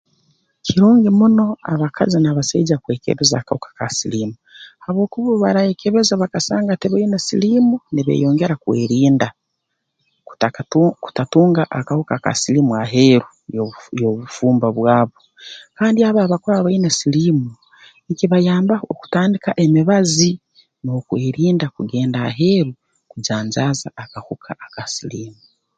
Kirungi 0.65 1.09
muno 1.19 1.45
abakazi 1.73 2.17
n'abasaija 2.19 2.75
kwekebeza 2.83 3.35
akahuka 3.37 3.69
ka 3.77 3.87
siliimu 3.97 4.35
habwokuba 4.83 5.29
obu 5.31 5.43
baraayekebeza 5.43 6.13
bakasanga 6.21 6.73
tibaine 6.81 7.17
siliimu 7.27 7.75
nibeeyongera 7.93 8.55
kwerinda 8.63 9.27
kutakatu 10.27 10.81
kutatunga 11.03 11.63
akahuka 11.79 12.15
ka 12.23 12.31
siliimu 12.41 12.71
aheeru 12.83 13.27
y'obufu 13.55 13.89
y'obufumbo 14.01 14.67
bwabo 14.77 15.17
kandi 15.77 15.99
abo 16.07 16.19
abakuba 16.21 16.65
baine 16.65 16.89
siliimu 16.99 17.49
nkibayambaho 18.09 18.85
kutandika 19.01 19.49
emibazi 19.63 20.29
n'okwerinda 20.83 21.65
kugenda 21.75 22.19
aheeru 22.29 22.71
kujanjaaza 23.11 23.87
akahuka 24.03 24.49
aka 24.65 24.83
siliimu 24.93 25.41